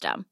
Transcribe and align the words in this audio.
Flight. 0.00 0.29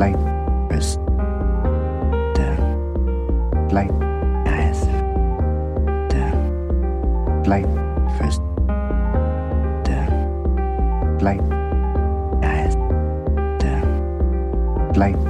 Flight. 0.00 0.16
First. 0.70 0.96
Down. 2.34 2.60
Flight. 3.68 3.90
Yes. 4.46 4.86
Down. 6.08 7.44
Flight. 7.44 7.66
First. 8.16 8.40
Yes. 12.40 12.74
Down. 13.60 14.94
Flight. 14.94 15.29